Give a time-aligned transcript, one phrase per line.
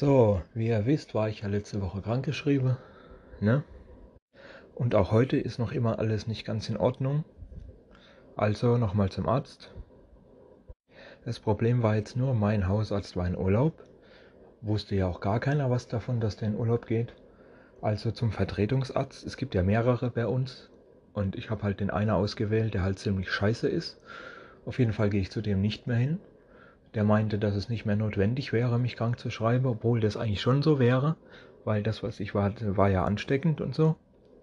[0.00, 2.78] So, wie ihr wisst, war ich ja letzte Woche krankgeschrieben.
[3.38, 3.62] Ne?
[4.74, 7.22] Und auch heute ist noch immer alles nicht ganz in Ordnung.
[8.34, 9.74] Also nochmal zum Arzt.
[11.26, 13.74] Das Problem war jetzt nur, mein Hausarzt war in Urlaub.
[14.62, 17.12] Wusste ja auch gar keiner was davon, dass der in Urlaub geht.
[17.82, 19.26] Also zum Vertretungsarzt.
[19.26, 20.70] Es gibt ja mehrere bei uns.
[21.12, 24.00] Und ich habe halt den einen ausgewählt, der halt ziemlich scheiße ist.
[24.64, 26.20] Auf jeden Fall gehe ich zu dem nicht mehr hin.
[26.94, 30.40] Der meinte, dass es nicht mehr notwendig wäre, mich krank zu schreiben, obwohl das eigentlich
[30.40, 31.16] schon so wäre,
[31.64, 33.96] weil das, was ich war, war ja ansteckend und so.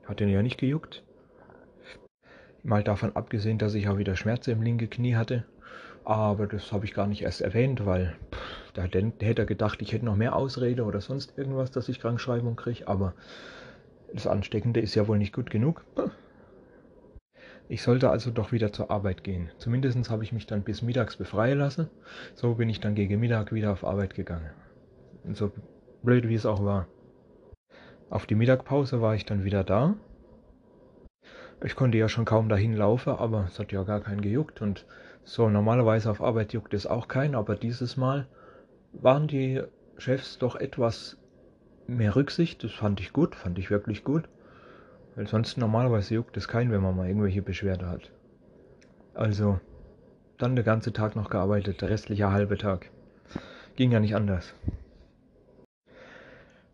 [0.05, 1.03] Hat den ja nicht gejuckt.
[2.63, 5.45] Mal davon abgesehen, dass ich auch wieder Schmerzen im linken Knie hatte.
[6.05, 8.15] Aber das habe ich gar nicht erst erwähnt, weil
[8.73, 12.55] da hätte er gedacht, ich hätte noch mehr Ausrede oder sonst irgendwas, dass ich Krankschreibung
[12.55, 12.87] kriege.
[12.87, 13.13] Aber
[14.13, 15.83] das Ansteckende ist ja wohl nicht gut genug.
[17.69, 19.49] Ich sollte also doch wieder zur Arbeit gehen.
[19.57, 21.89] Zumindest habe ich mich dann bis mittags befreien lassen.
[22.33, 24.51] So bin ich dann gegen Mittag wieder auf Arbeit gegangen.
[25.25, 25.51] Und so
[26.01, 26.87] blöd wie es auch war.
[28.09, 29.95] Auf die Mittagpause war ich dann wieder da.
[31.63, 34.61] Ich konnte ja schon kaum dahin laufen, aber es hat ja gar keinen gejuckt.
[34.61, 34.85] Und
[35.23, 38.27] so normalerweise auf Arbeit juckt es auch keinen, aber dieses Mal
[38.93, 39.61] waren die
[39.97, 41.17] Chefs doch etwas
[41.85, 42.63] mehr Rücksicht.
[42.63, 44.29] Das fand ich gut, fand ich wirklich gut.
[45.17, 48.11] Weil sonst normalerweise juckt es keinen, wenn man mal irgendwelche Beschwerde hat.
[49.15, 49.59] Also,
[50.37, 52.91] dann der ganze Tag noch gearbeitet, der restliche halbe Tag.
[53.75, 54.53] Ging ja nicht anders.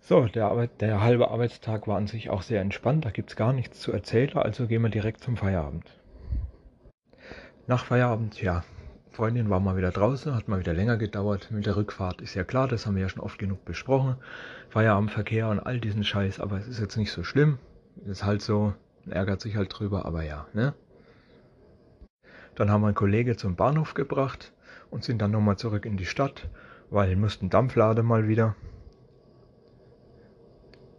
[0.01, 3.37] So, der, Arbeit, der halbe Arbeitstag war an sich auch sehr entspannt, da gibt es
[3.37, 5.89] gar nichts zu erzählen, also gehen wir direkt zum Feierabend.
[7.65, 8.65] Nach Feierabend, ja,
[9.11, 12.19] Freundin war mal wieder draußen, hat mal wieder länger gedauert mit der Rückfahrt.
[12.19, 14.17] Ist ja klar, das haben wir ja schon oft genug besprochen.
[14.67, 17.57] Feierabendverkehr und all diesen Scheiß, aber es ist jetzt nicht so schlimm.
[18.05, 18.73] Ist halt so,
[19.09, 20.73] ärgert sich halt drüber, aber ja, ne?
[22.55, 24.53] Dann haben wir einen Kollege zum Bahnhof gebracht
[24.91, 26.49] und sind dann nochmal zurück in die Stadt,
[26.89, 28.55] weil wir mussten Dampflade mal wieder.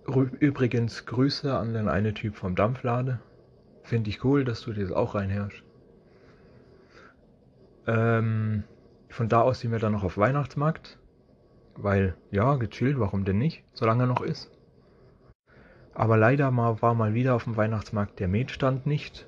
[0.07, 3.21] Übrigens Grüße an den einen Typ vom Dampflade.
[3.85, 5.63] Finde ich cool, dass du das auch reinherrschst.
[7.87, 8.65] Ähm,
[9.09, 10.99] von da aus sind wir dann noch auf Weihnachtsmarkt.
[11.77, 14.51] Weil, ja, gechillt, warum denn nicht, solange er noch ist.
[15.95, 19.27] Aber leider war mal wieder auf dem Weihnachtsmarkt der Metstand nicht.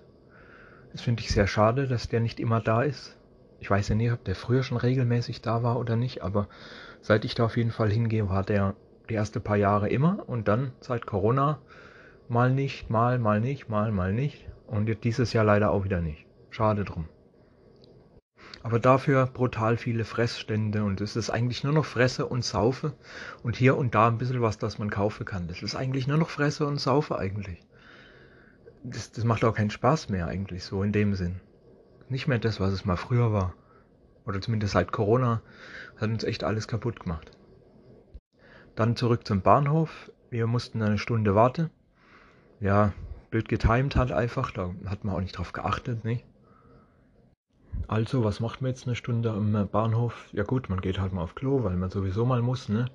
[0.93, 3.17] Das finde ich sehr schade, dass der nicht immer da ist.
[3.61, 6.49] Ich weiß ja nicht, ob der früher schon regelmäßig da war oder nicht, aber
[7.01, 8.75] seit ich da auf jeden Fall hingehe, war der
[9.09, 11.59] die ersten paar Jahre immer und dann seit Corona
[12.29, 16.27] mal nicht, mal, mal nicht, mal, mal nicht und dieses Jahr leider auch wieder nicht.
[16.51, 17.09] Schade drum.
[18.67, 22.95] Aber dafür brutal viele Fressstände und es ist eigentlich nur noch Fresse und Saufe
[23.45, 25.47] und hier und da ein bisschen was, das man kaufen kann.
[25.47, 27.61] Das ist eigentlich nur noch Fresse und Saufe eigentlich.
[28.83, 31.41] Das, das macht auch keinen Spaß mehr eigentlich so in dem Sinn.
[32.09, 33.55] Nicht mehr das, was es mal früher war.
[34.25, 35.43] Oder zumindest seit Corona
[35.99, 37.31] hat uns echt alles kaputt gemacht.
[38.75, 40.11] Dann zurück zum Bahnhof.
[40.29, 41.71] Wir mussten eine Stunde warten.
[42.59, 42.95] Ja,
[43.31, 44.51] blöd getimt halt einfach.
[44.51, 46.25] Da hat man auch nicht drauf geachtet, nicht?
[47.89, 50.29] Also, was macht man jetzt eine Stunde am Bahnhof?
[50.33, 52.87] Ja gut, man geht halt mal auf Klo, weil man sowieso mal muss, ne?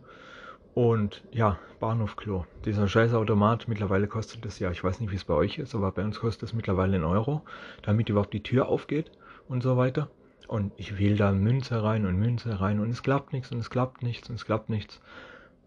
[0.74, 2.46] Und ja, Bahnhof-Klo.
[2.66, 5.76] Dieser scheiß Automat, mittlerweile kostet es ja, ich weiß nicht, wie es bei euch ist,
[5.76, 7.42] aber bei uns kostet es mittlerweile einen Euro,
[7.82, 9.12] damit überhaupt die Tür aufgeht
[9.48, 10.10] und so weiter.
[10.48, 13.70] Und ich wähle da Münze rein und Münze rein und es klappt nichts und es
[13.70, 15.02] klappt nichts und es klappt nichts.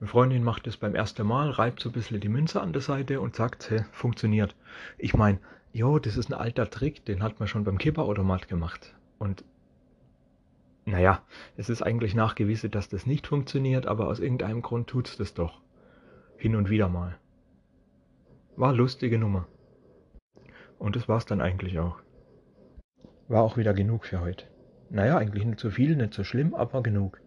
[0.00, 2.82] Eine Freundin macht es beim ersten Mal, reibt so ein bisschen die Münze an der
[2.82, 4.54] Seite und sagt, hey, funktioniert.
[4.98, 5.38] Ich meine,
[5.72, 8.94] jo, das ist ein alter Trick, den hat man schon beim Kipperautomat gemacht.
[9.18, 9.44] Und
[10.86, 11.22] naja,
[11.56, 15.34] es ist eigentlich nachgewiesen, dass das nicht funktioniert, aber aus irgendeinem Grund tut es das
[15.34, 15.60] doch.
[16.36, 17.16] Hin und wieder mal.
[18.56, 19.46] War lustige Nummer.
[20.78, 21.98] Und das war's dann eigentlich auch.
[23.28, 24.46] War auch wieder genug für heute.
[24.90, 27.20] Naja, eigentlich nicht zu viel, nicht so schlimm, aber genug.